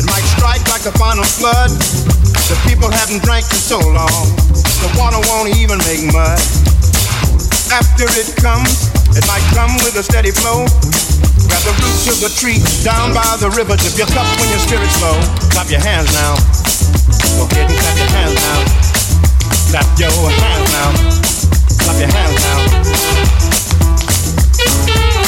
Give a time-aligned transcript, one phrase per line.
[0.00, 1.68] It might strike like a final flood.
[2.48, 4.32] The people haven't drank in so long.
[4.80, 6.40] The water won't even make mud.
[7.68, 10.64] After it comes, it might come with a steady flow.
[11.44, 13.76] Grab the roots of the tree down by the river.
[13.76, 15.20] Dip your cup when your spirit's low.
[15.52, 16.32] Clap your hands now.
[17.36, 18.60] Go ahead and clap your hands now.
[19.68, 20.90] Clap your hands now.
[21.76, 22.58] Clap your hands now.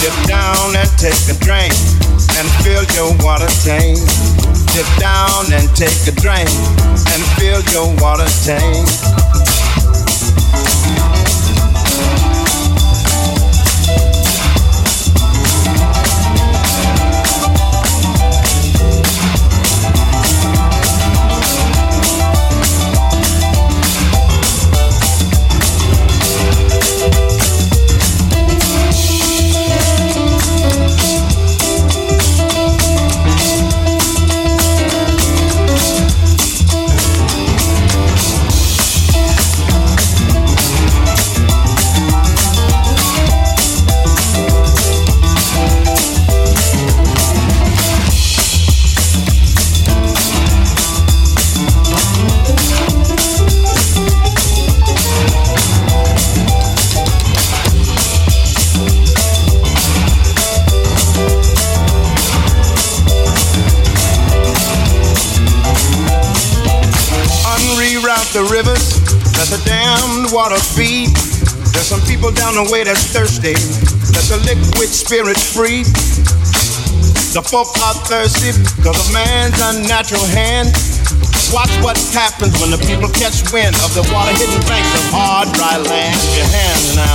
[0.00, 1.76] Dip down and take a drink
[2.40, 4.00] and fill your water tank.
[4.72, 9.31] Dip down and take a drink and fill your water tank.
[69.52, 71.12] The damned water feed.
[71.76, 73.52] There's some people down the way that's thirsty.
[74.16, 75.84] Let the liquid spirit free.
[77.37, 80.72] The folk are thirsty because of man's unnatural hand.
[81.52, 85.52] Watch what happens when the people catch wind of the water hidden banks of hard,
[85.52, 86.16] dry land.
[86.32, 87.12] Your hands now.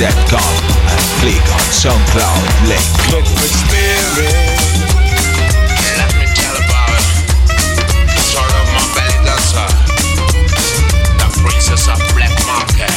[0.00, 0.52] pepshowboys.com
[0.88, 2.84] and click on SoundCloud link.
[3.12, 4.32] Liquid spirit.
[5.96, 7.02] Let me tell about
[8.08, 9.68] the story of my belly dancer,
[11.20, 12.92] the princess of black market.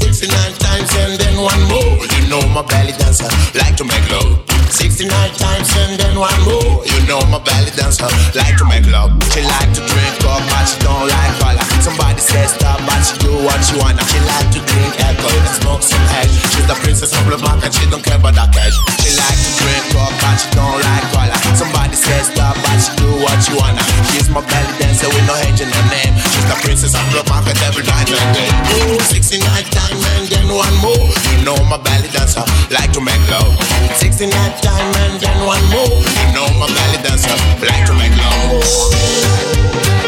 [0.00, 2.06] Sixty-nine times and then one more.
[2.16, 4.51] You know my belly dancer like to make love.
[4.72, 6.80] Sixty-nine times and then one more.
[6.88, 9.12] You know my belly dancer like to make love.
[9.28, 11.60] She like to drink up, but she don't like cola.
[11.84, 14.00] Somebody says stop, but she do what she wanna.
[14.08, 16.32] She like to drink alcohol and smoke some hash.
[16.56, 19.01] She's the princess of the and she don't care about that cash.
[19.18, 21.36] Like to drink up, but she don't like cola.
[21.56, 23.82] Somebody says stop, but she do what she wanna.
[24.12, 26.14] She's my belly dancer with no hedge in her name.
[26.32, 28.48] She's the princess of the market every night and day.
[28.88, 31.06] Ooh, 69 time and then one more.
[31.32, 33.52] You know my belly dancer like to make love.
[34.00, 34.32] 69
[34.64, 35.96] time and then one more.
[36.00, 40.01] You know my belly dancer like to make love.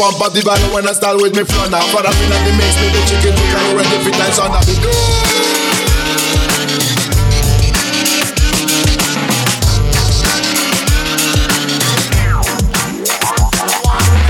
[0.00, 1.84] Pump up the vibe when I start with me flow now.
[1.92, 4.32] For the feel of the mix, me the chicken, we can ready that.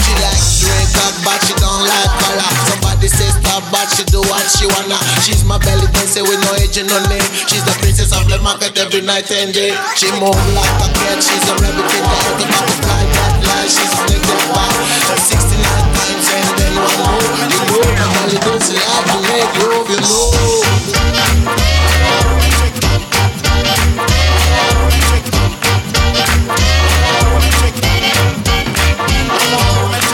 [0.02, 2.50] She like drink up, but she don't like color.
[2.66, 4.98] Somebody says stop, but she do what she wanna.
[5.22, 7.22] She's my belly dancer with no age and no name.
[7.46, 9.70] She's the princess of the market every night and day.
[9.94, 12.02] She move like a cat, she's a rabbit head.
[12.42, 14.02] The butterfly that she's a
[14.50, 15.39] back.
[18.40, 20.30] Belly dancer, I make move, you know.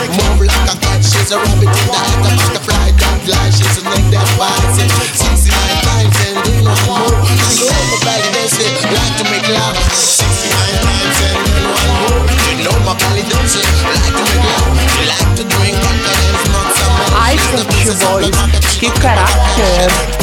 [0.07, 2.23] Move like a cat, she's a rabbit in the head.
[2.23, 4.91] The butterfly that lie, she's a nigga that bites it.
[4.91, 5.53] 69
[5.83, 7.11] times and then one more.
[7.27, 9.86] You know my dancer, like to make love.
[18.79, 20.16] Boys, que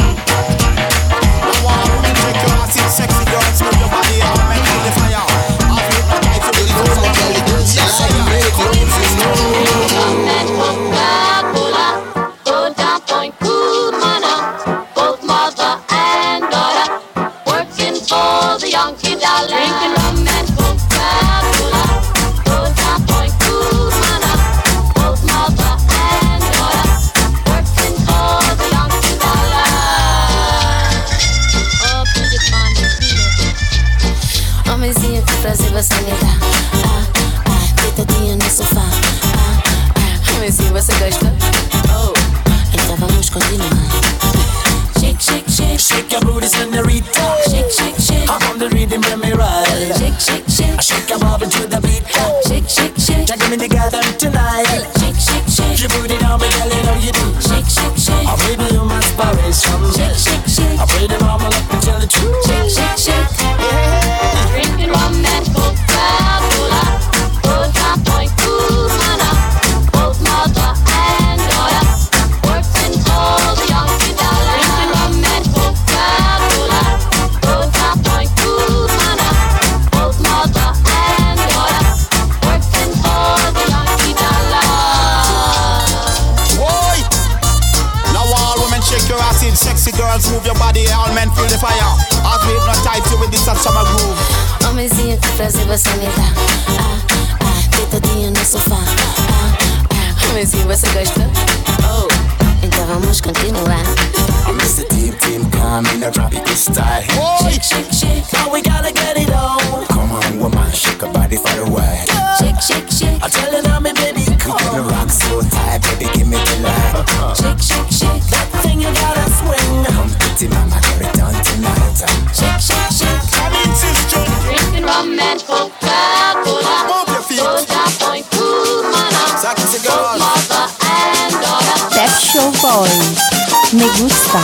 [112.45, 113.23] Shake, shake, shake.
[113.25, 114.93] I tell you now, me baby, come Keeping the on.
[114.93, 116.93] rock so tight, baby, give me the light.
[116.93, 117.33] Uh-huh.
[117.41, 118.21] Shake, shake, shake.
[118.29, 119.89] That thing you gotta swing.
[119.89, 122.05] Come pretty mama, get it done tonight.
[122.37, 123.25] Shake, shake, shake.
[123.33, 124.21] Come in, sister.
[124.45, 126.77] Drinking rum and Coca-Cola.
[126.85, 127.41] Move your feet.
[127.41, 129.25] Coca Point Cubana.
[129.41, 131.97] Sexy Both mother and daughter.
[131.97, 133.25] Pep Show Boys,
[133.73, 134.44] me gusta.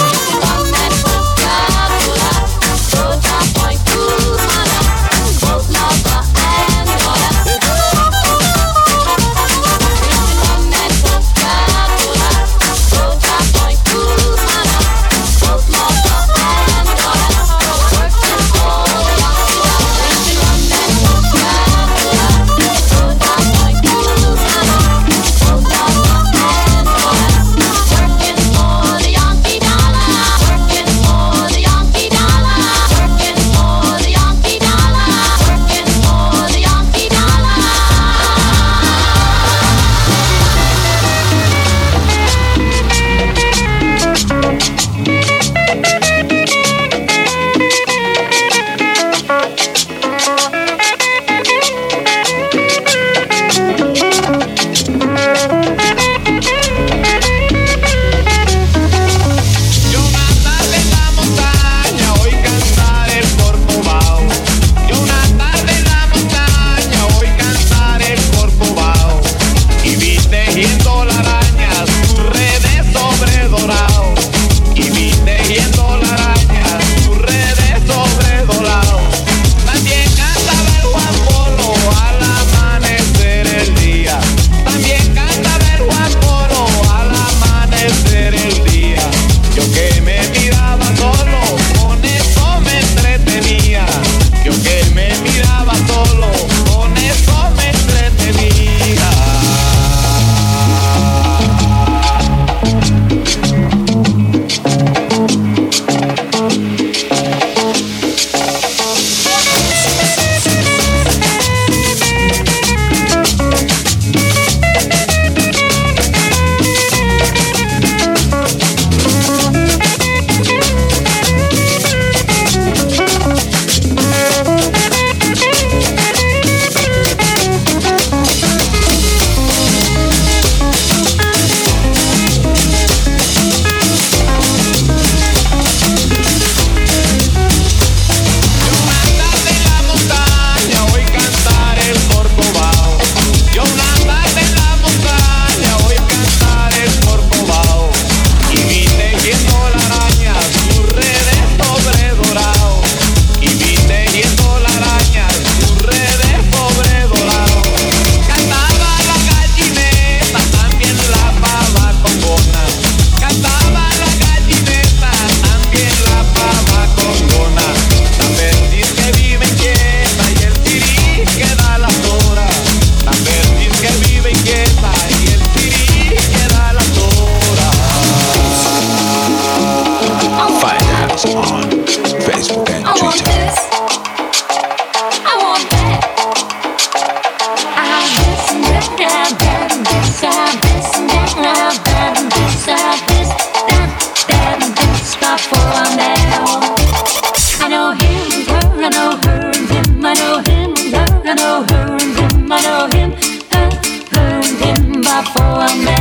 [205.24, 206.00] for a man.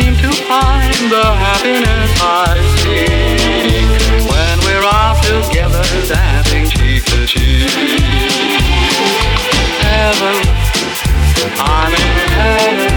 [0.00, 3.98] seem to find the happiness I seek
[4.30, 7.66] when we're off together dancing cheek to cheek.
[9.82, 10.38] Heaven,
[11.58, 12.94] I'm in heaven,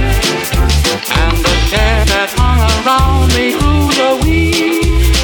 [1.21, 5.17] and the care that hung around me grew the week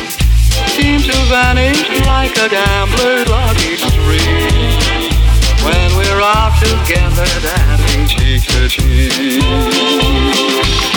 [0.74, 5.14] seemed to vanish like a gambler's lucky streak
[5.62, 10.97] when we're off together dancing cheek to cheek.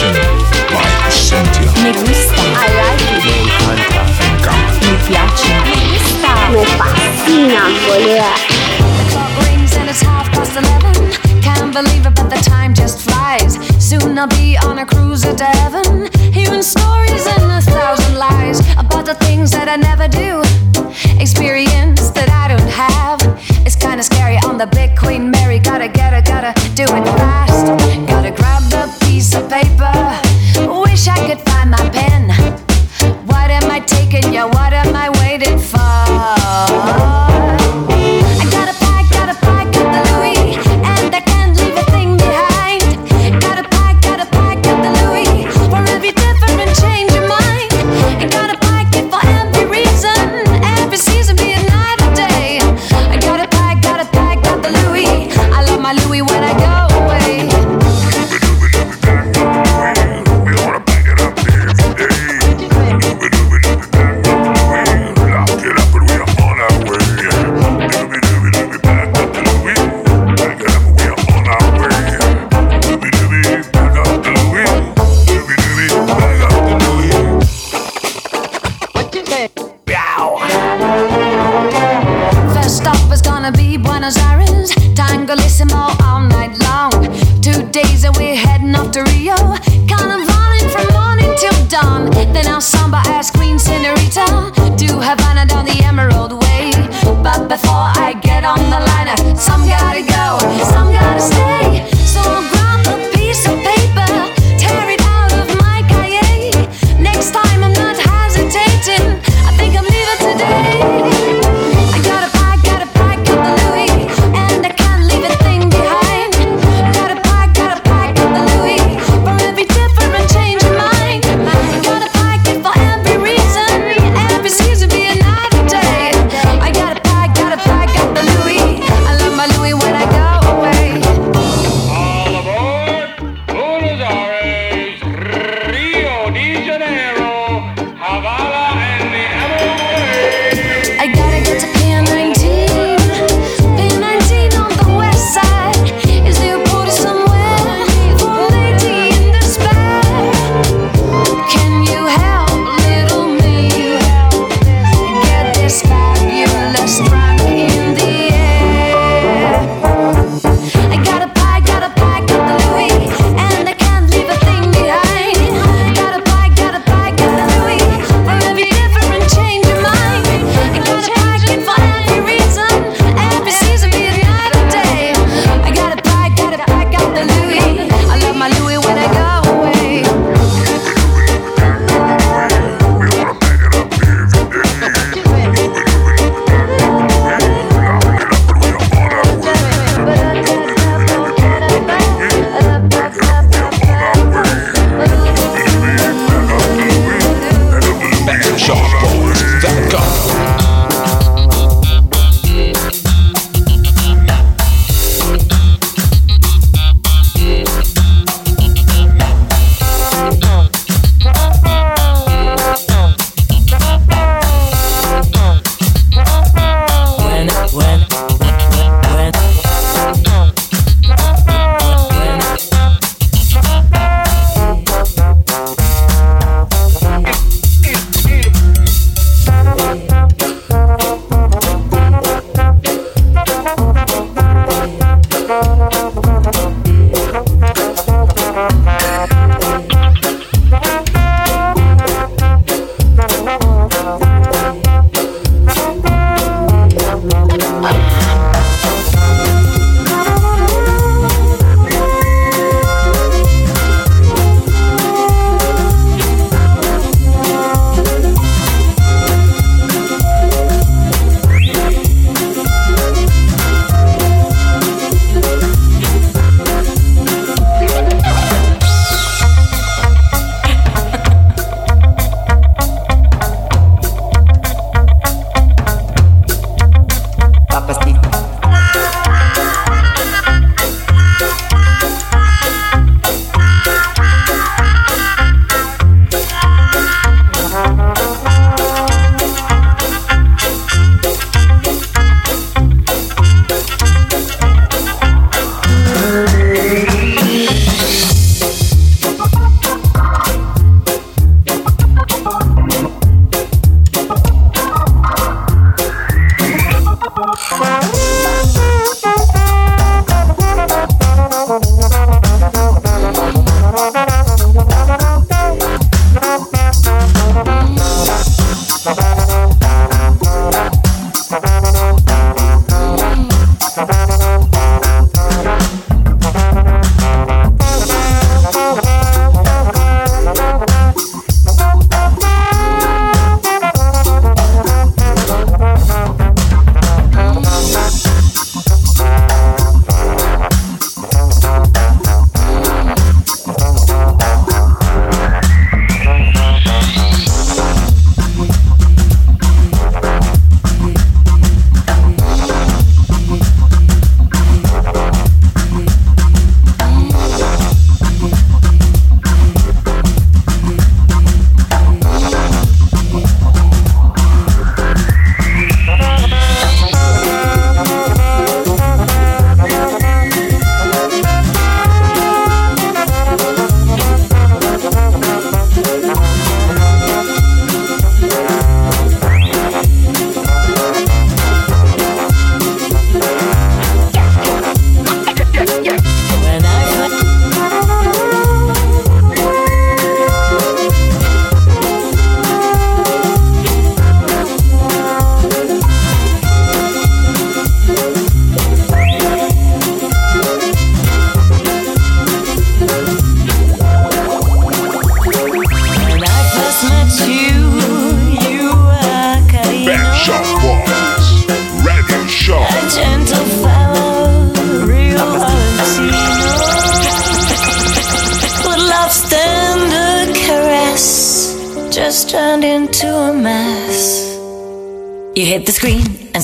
[0.00, 0.16] Session
[0.72, 0.88] by
[1.82, 2.40] Mi gusta.
[2.40, 3.20] I like it.
[3.20, 4.32] Mi
[4.80, 5.52] Mi piace.
[5.68, 6.32] Mi gusta.
[6.52, 8.32] Me fascina volea.
[11.72, 13.56] Believe it, but the time just flies.
[13.78, 15.22] Soon I'll be on a cruise.
[15.22, 20.42] Hearing stories and a thousand lies about the things that I never do.
[21.20, 23.20] Experience that I don't have.
[23.64, 25.58] It's kinda scary on the big Queen Mary.
[25.58, 25.99] Gotta get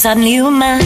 [0.06, 0.85] suddenly you're mine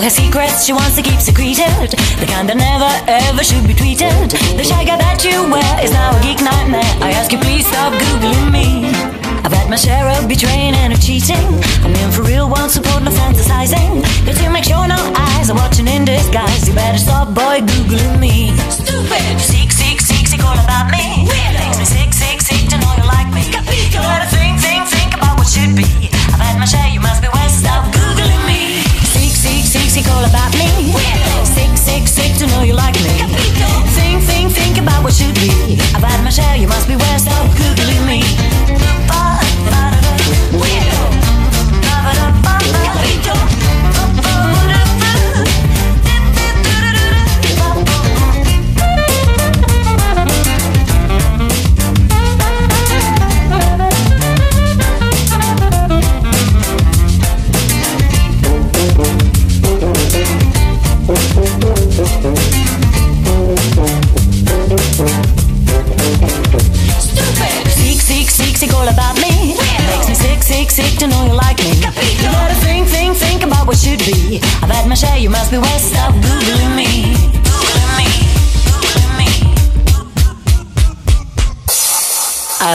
[0.00, 1.92] All her secrets she wants to keep secreted.
[2.16, 4.32] The kind that never ever should be tweeted.
[4.56, 6.88] The shy guy that you wear is now a geek nightmare.
[7.04, 8.88] I ask you, please stop googling me.
[9.44, 11.44] I've had my share of betraying and of cheating.
[11.84, 14.00] I'm in for real, won't support no fantasizing.
[14.24, 14.96] Cause you make sure no
[15.36, 18.56] eyes are watching in disguise, you better stop, boy, googling me.
[18.72, 19.36] Stupid!
[19.36, 21.19] Seek, seek, seek, seek all about me.
[35.12, 35.50] should be.
[35.94, 37.22] I've had my share, you must be worse.
[37.22, 38.49] stop googling me.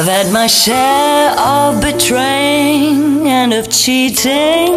[0.08, 4.70] I've had my share of betraying and of cheating.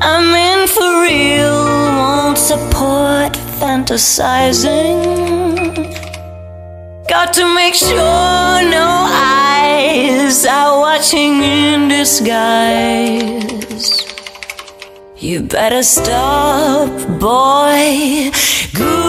[0.00, 1.66] I'm in for real,
[2.00, 5.04] won't support fantasizing.
[7.08, 12.86] Got to make sure no eyes are watching in disguise.
[15.18, 16.88] You better stop,
[17.20, 18.30] boy.
[18.72, 19.05] Good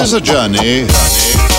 [0.00, 1.57] is a journey.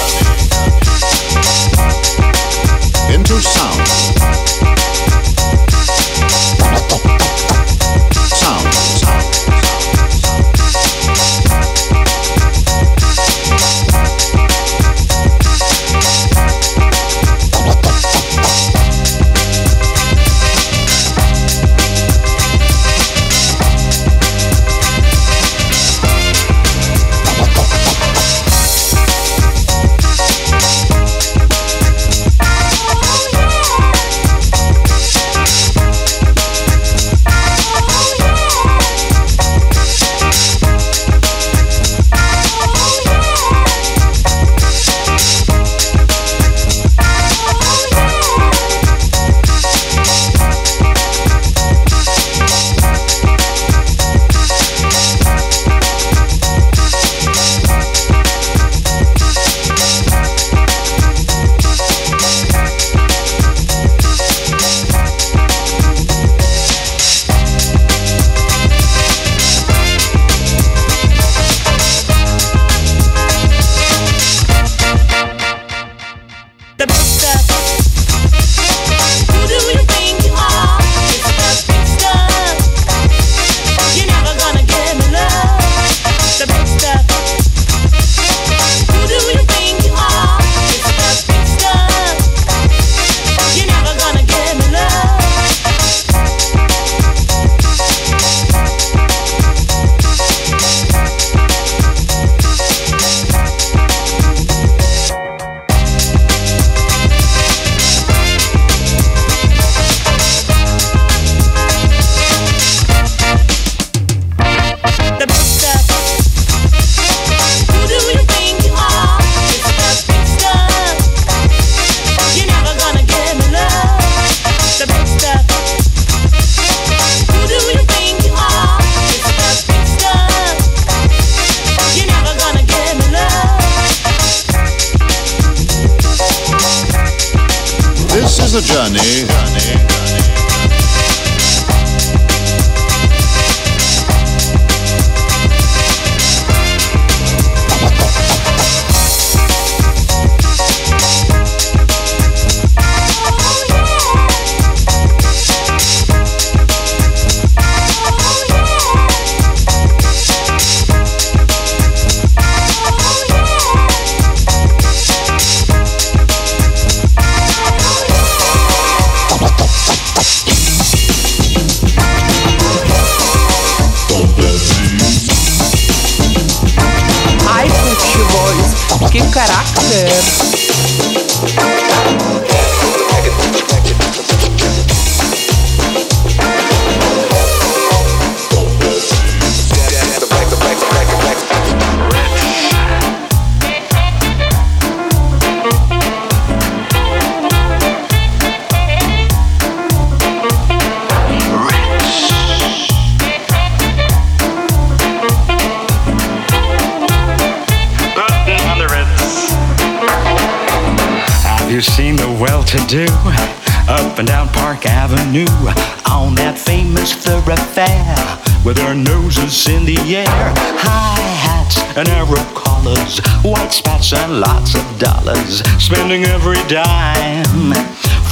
[224.29, 227.73] And lots of dollars, spending every dime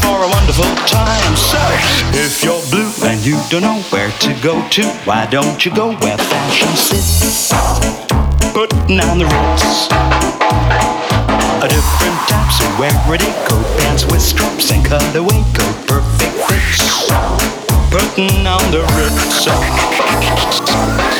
[0.02, 1.36] for a wonderful time.
[1.36, 1.58] So,
[2.14, 5.96] if you're blue and you don't know where to go to, why don't you go
[5.98, 7.52] where fashion sits?
[8.54, 9.88] Putting on the ritz.
[11.64, 17.10] A different types of wear ready coat pants with straps and cutaway coat, perfect fits.
[17.90, 19.46] Putting on the ritz.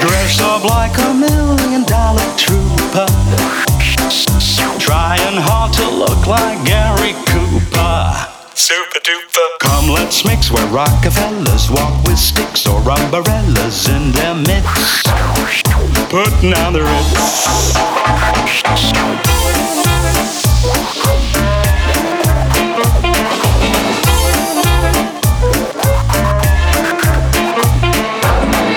[0.02, 3.77] Dress up like a million dollar trooper.
[4.88, 8.16] Trying hard to look like Gary Cooper.
[8.56, 9.48] Super duper.
[9.60, 15.12] Come, let's mix where Rockefellers walk with sticks or umbrellas in their midst.
[16.08, 17.68] Putting on the ritz.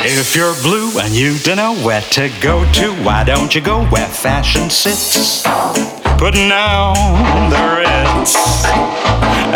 [0.03, 3.85] If you're blue and you don't know where to go to, why don't you go
[3.87, 5.47] where fashion sits?
[6.21, 8.37] Putting on the ritz.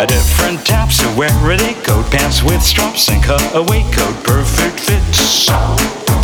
[0.01, 5.45] A different types of wear ready coat pants with straps and cutaway coat, perfect fits.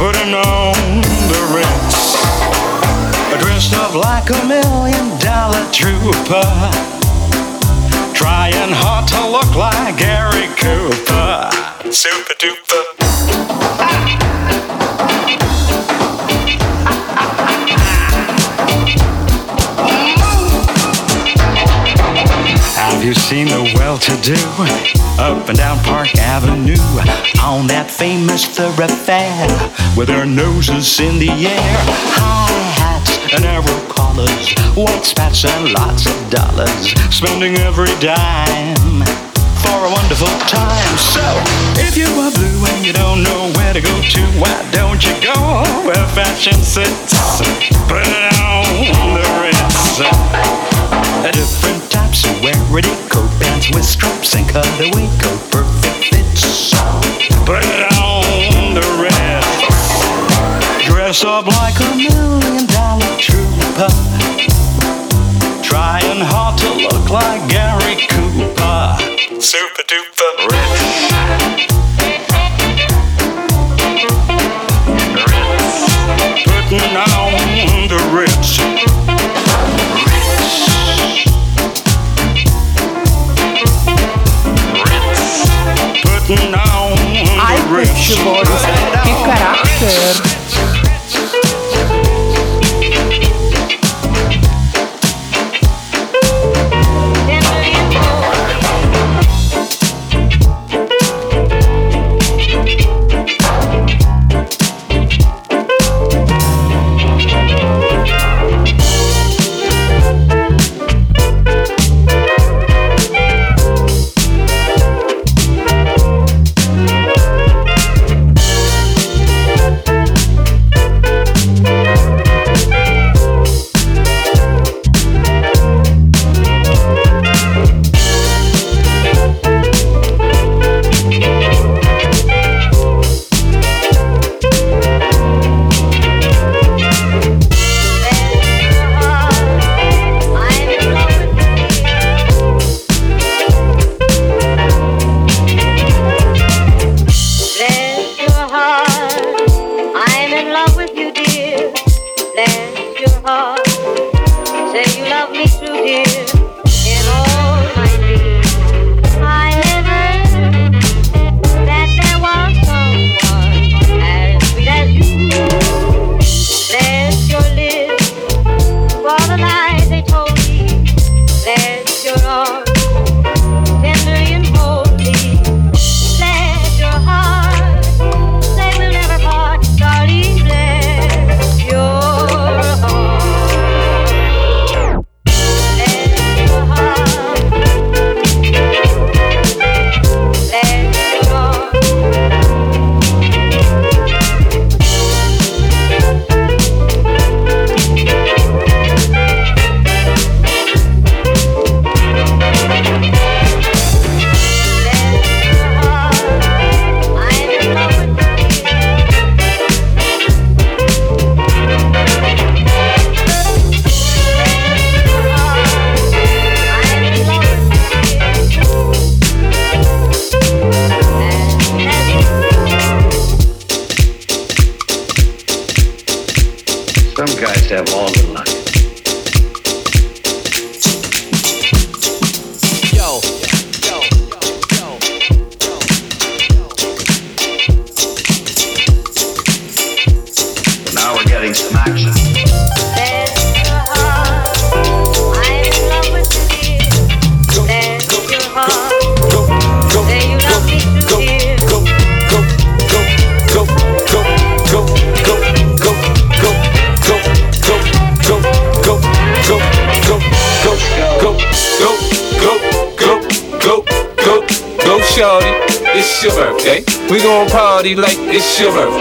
[0.01, 2.17] Putting on the ritz.
[3.39, 6.49] Dressed up like a million dollar trooper.
[8.15, 11.51] Trying hard to look like Gary Cooper.
[11.91, 14.30] Super duper.
[23.01, 24.37] Have you seen the well-to-do
[25.17, 26.77] up and down Park Avenue
[27.41, 29.49] on that famous thoroughfare
[29.97, 31.77] with their noses in the air,
[32.13, 39.01] high hats and arrow collars, white spats and lots of dollars, spending every dime
[39.65, 40.93] for a wonderful time.
[41.01, 41.25] So,
[41.81, 45.17] if you are blue and you don't know where to go to, why don't you
[45.25, 47.17] go where fashion sits?
[47.89, 50.50] Put it on the ritz.
[51.22, 56.74] Different types of wear ready coat pants with straps and cutaway coat, perfect fits.
[57.45, 60.84] Put it on the ritz.
[60.84, 63.93] Dress up like a million dollar trooper.
[65.61, 68.97] Trying hard to look like Gary Cooper.
[69.39, 71.05] Super duper rich.
[76.67, 78.90] Putting on the ritz.
[86.34, 88.15] Ai, the ritz.
[88.15, 88.47] Pep Boys,
[89.03, 90.80] que caráter!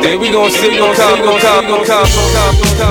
[0.03, 2.90] Then we gon' see, gon' see, gon' see, gon' see, gon' see, gon' see.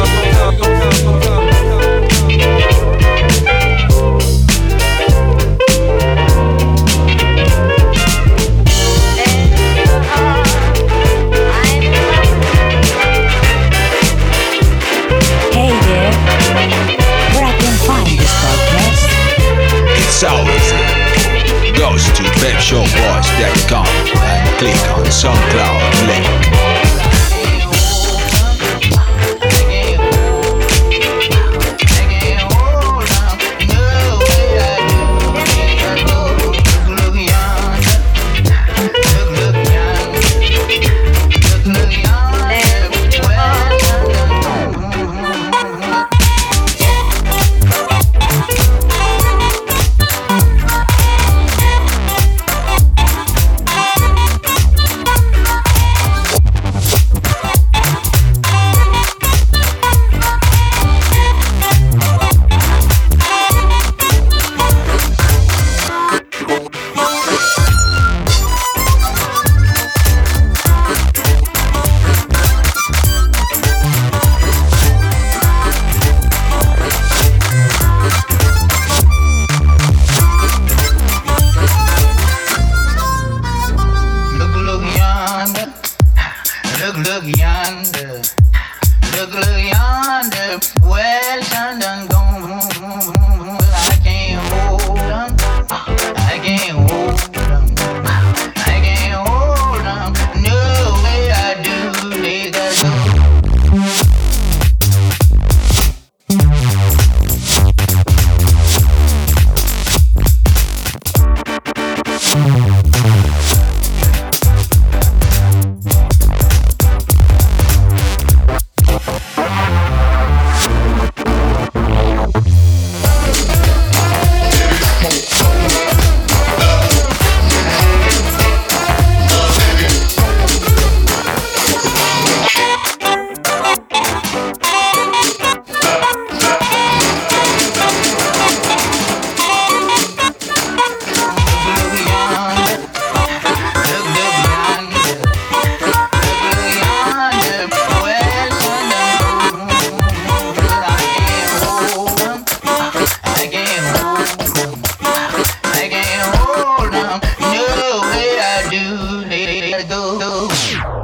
[159.77, 160.17] do.
[160.17, 160.98] do.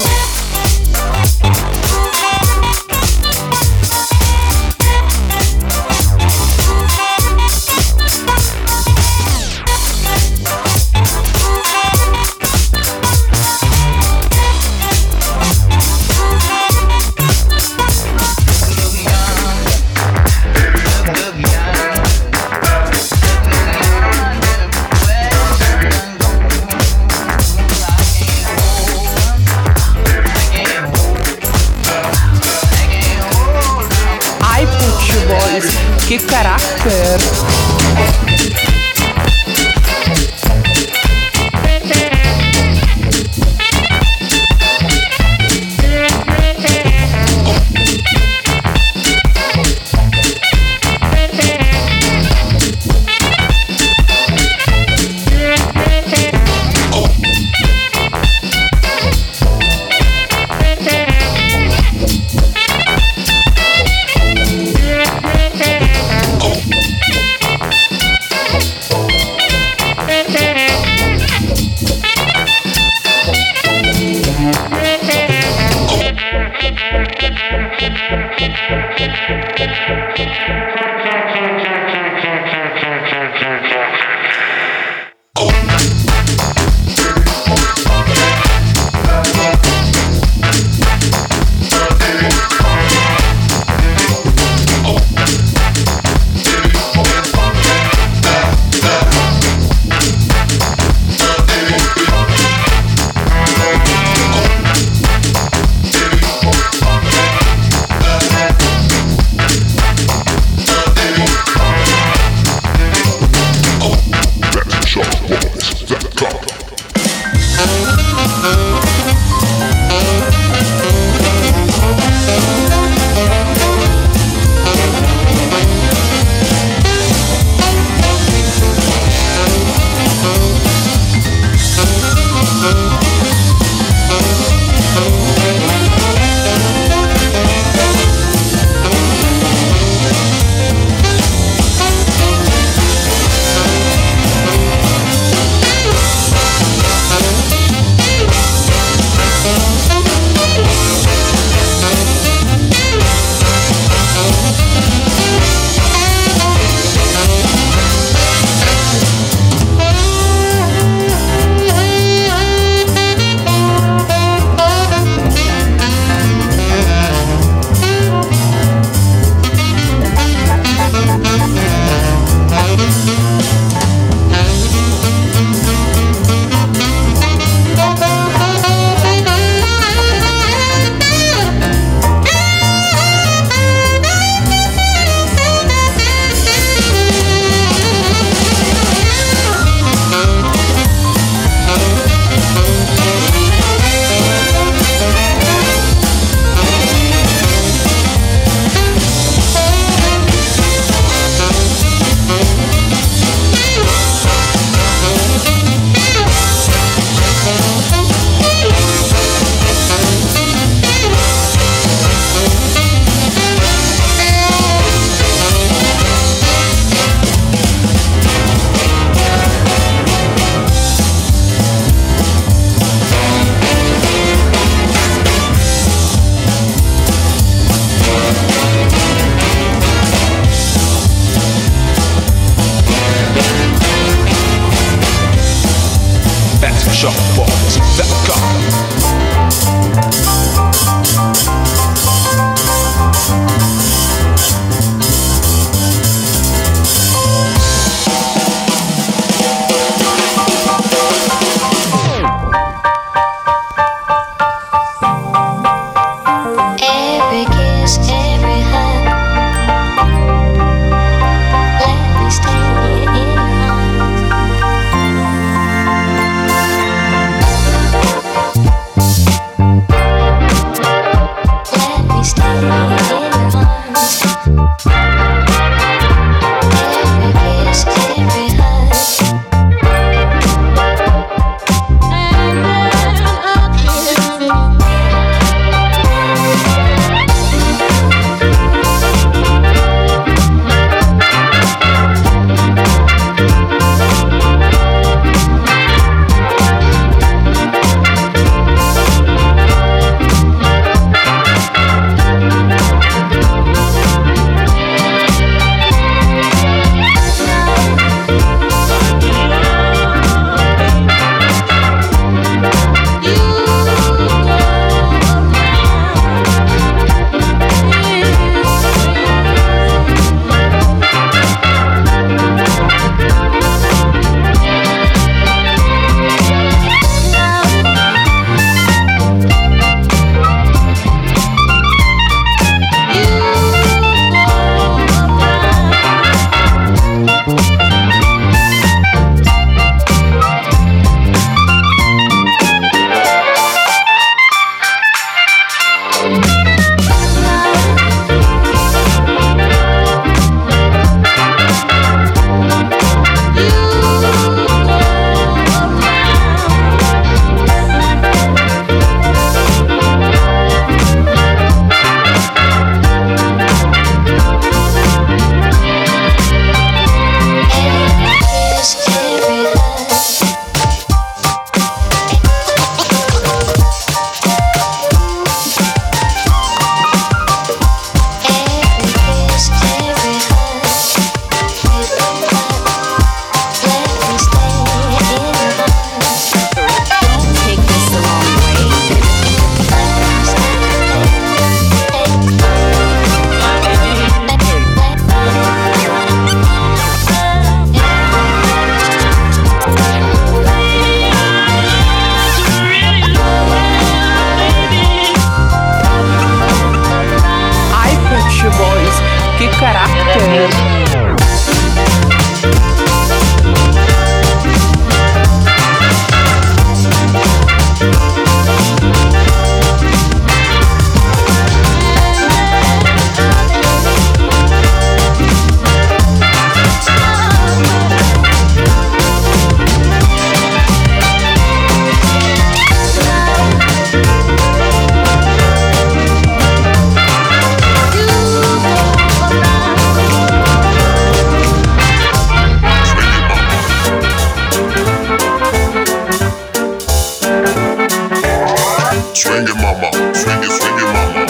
[449.36, 451.46] Swing it mama, swing it, swing it mama.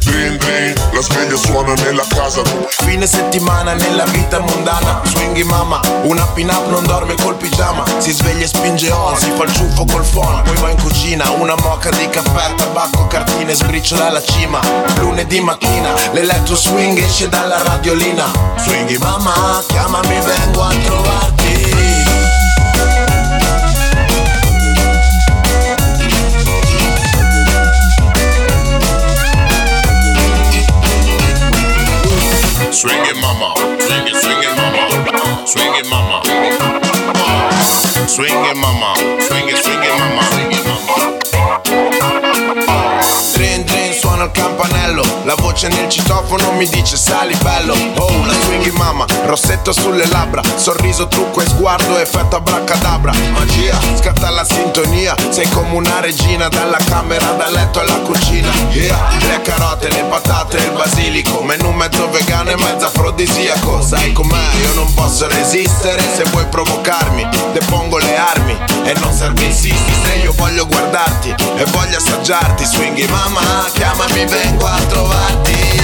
[0.00, 2.42] Drin drin, la sveglia suona nella casa.
[2.84, 5.00] Fine settimana nella vita mondana.
[5.04, 7.84] Swinging mamma, una pin-up non dorme col pigiama.
[7.98, 10.42] Si sveglia e spinge on, si fa il ciuffo col phone.
[10.42, 14.60] Poi va in cucina, una moca di caffè, tabacco, cartine Sbriciola alla cima,
[14.98, 18.30] lunedì mattina L'elettro swing esce dalla radiolina.
[18.58, 21.61] Swinging mamma, chiamami vengo a trovarti
[32.72, 36.22] Swing it mama, swing it, swing it mama, swing it mama.
[38.08, 38.94] Swing it mama,
[39.28, 40.22] swing it, swing it mama.
[43.34, 45.04] Drin drin suona il campanello.
[45.24, 47.74] La voce nel citofono mi dice sali bello.
[47.98, 54.30] Oh la swinging mama, rossetto sulle labbra Sorriso, trucco e sguardo, effetto abracadabra Magia, scatta
[54.30, 58.48] la sintonia Sei come una regina dalla camera da letto alla cucina.
[58.70, 58.96] Yeah,
[59.28, 63.82] le carote, le patate e il basilico Menù mezzo vegano e mezzo afrodisiaco.
[63.82, 69.44] Sai com'è, io non posso resistere Se vuoi provocarmi, depongo le armi E non serve
[69.44, 72.64] insisti se io voglio guardarti E voglio assaggiarti.
[72.64, 75.81] Swinging mamma, chiamami, vengo a trovarti deal.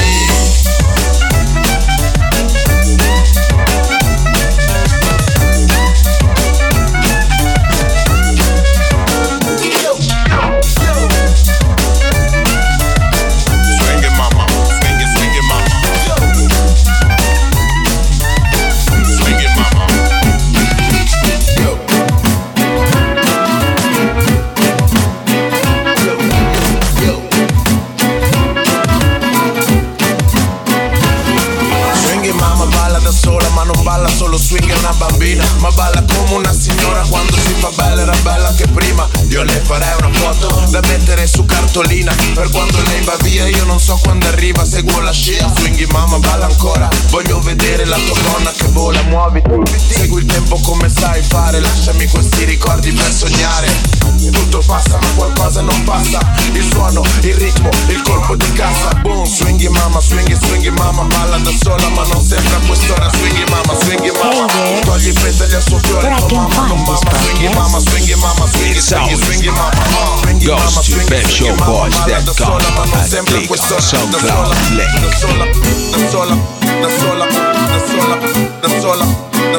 [33.08, 37.00] Da sola ma non balla solo swing è una bambina Ma balla come una signora
[37.08, 39.08] quando si fa bella era bella anche prima.
[39.28, 43.64] Io le farei una foto da mettere su cartolina Per quando lei va via io
[43.64, 48.20] non so quando arriva Seguo la scia, swing mamma balla ancora Voglio vedere la tua
[48.20, 49.02] donna che vola.
[49.02, 49.50] Muoviti,
[49.88, 55.60] segui il tempo come sai fare Lasciami questi ricordi per sognare tutto passa ma qualcosa
[55.62, 56.18] non passa.
[56.52, 61.02] Il suono, il ritmo, il colpo di cassa Boom, swinging mama, swinging, swinging mama.
[61.04, 63.08] Balla da sola ma non sempre a quest'ora.
[63.14, 64.46] Swinging mama, swinging mama.
[64.84, 68.80] Togli i petali al suo fiore Tua mamma non mamma Swinging mama, swinging mama Swinging,
[68.80, 69.70] swinging, swinging mama.
[69.70, 71.88] uh, Swinging Goes mama, to swinging, swinging mama.
[71.88, 73.40] Balla da sola ma non and sempre a click.
[73.40, 74.54] on quest'ora Da sola, da sola,
[74.98, 75.46] da sola,
[75.90, 76.36] da sola,
[76.80, 79.06] da sola, da sola, da sola, da sola,
[79.52, 79.58] da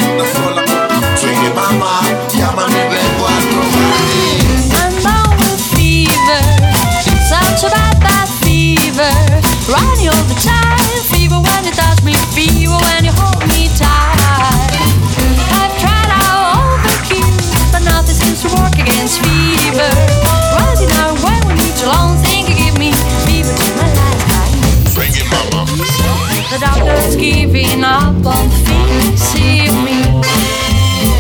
[27.54, 30.02] giving up on fixing me.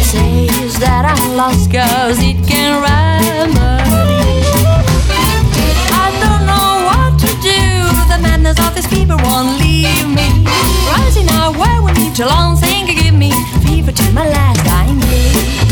[0.01, 4.41] Says that I'm lost cause it can remedy.
[5.93, 7.61] I don't know what to do.
[8.09, 10.27] The madness of this fever won't leave me.
[10.89, 13.31] Rising out where we meet alone, think you give me
[13.61, 15.62] fever to my last dying day.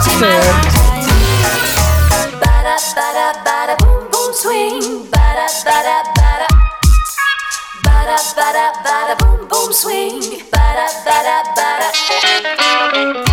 [0.00, 0.42] what she said.
[2.40, 5.06] Bada, bada, bada, boom, boom, swing.
[5.10, 6.46] Bada, bada, bada.
[7.84, 10.20] Bada, bada, bada, boom, boom, swing.
[10.50, 13.29] Bada, bada, bada.